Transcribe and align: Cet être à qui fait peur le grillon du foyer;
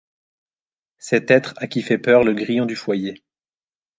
Cet 0.97 1.29
être 1.29 1.53
à 1.57 1.67
qui 1.67 1.83
fait 1.83 1.99
peur 1.99 2.23
le 2.23 2.33
grillon 2.33 2.65
du 2.65 2.75
foyer; 2.75 3.23